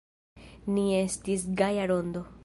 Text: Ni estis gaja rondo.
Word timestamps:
Ni 0.77 0.85
estis 1.01 1.45
gaja 1.61 1.85
rondo. 1.93 2.25